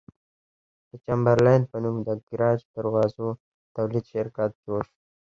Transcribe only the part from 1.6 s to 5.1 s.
په نوم د ګراج دروازو د تولید شرکت جوړ شو.